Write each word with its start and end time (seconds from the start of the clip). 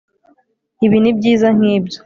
ibi 0.85 0.97
nibyiza 0.99 1.47
nkibyo 1.57 1.99